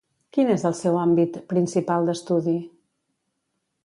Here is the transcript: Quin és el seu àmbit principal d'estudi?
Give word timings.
Quin 0.35 0.47
és 0.51 0.63
el 0.69 0.73
seu 0.77 0.95
àmbit 1.01 1.37
principal 1.53 2.07
d'estudi? 2.11 2.57